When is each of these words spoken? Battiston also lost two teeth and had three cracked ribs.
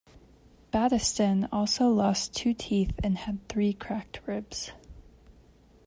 Battiston 0.73 1.47
also 1.51 1.87
lost 1.89 2.33
two 2.35 2.55
teeth 2.55 2.91
and 3.03 3.19
had 3.19 3.47
three 3.47 3.71
cracked 3.71 4.19
ribs. 4.25 4.71